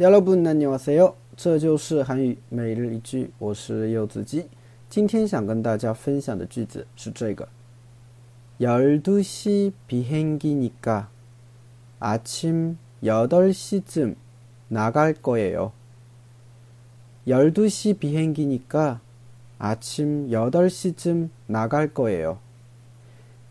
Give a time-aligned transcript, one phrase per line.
[0.00, 1.14] 여러분 안녕하세요.
[1.36, 4.46] 这就是韩语每日一句我是柚子鸡
[4.90, 7.48] 今天想跟大家分享的句子是这个
[8.60, 11.08] 12시 비행기니까
[11.98, 14.16] 아침 8시쯤
[14.68, 15.72] 나갈 거예요.
[17.26, 19.00] 12시 비행기니까
[19.58, 22.38] 아침 8시쯤 나갈 거예요.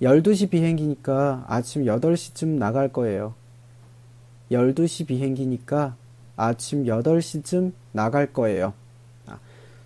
[0.02, 3.34] 12시 비행기니까 아침 8시쯤 나갈 거예요.
[4.52, 5.96] 12시 비행기니까
[6.36, 8.74] 아침 8시쯤 나갈 거예요.
[9.26, 9.40] 啊，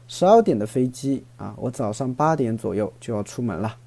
[0.08, 3.78] 十二点的飞机啊，我早上八点左右就要出门了。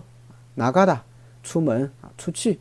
[0.55, 1.03] 哪嘎达？
[1.43, 2.59] 出门啊出去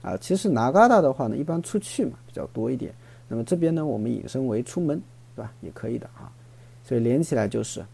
[0.00, 0.16] 啊？
[0.16, 2.94] 其实哪嘎达的话呢，一般出去嘛比较多一点。
[3.28, 4.98] 那么这边呢，我们引申为出门，
[5.36, 5.52] 对吧？
[5.60, 6.32] 也可以的啊。
[6.82, 7.84] 所以连起来就是。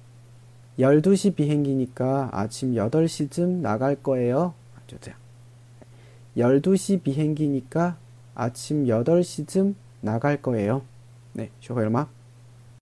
[0.79, 4.55] 12시 비행기니까 아침 8시쯤 나갈 거예요.
[6.37, 7.97] 12시 비행기니까
[8.35, 10.83] 아침 8시쯤 나갈 거예요.
[11.33, 12.09] 네, 쇼 얼마?